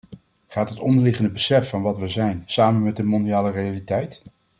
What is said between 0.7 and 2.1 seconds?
onderliggende besef van wat we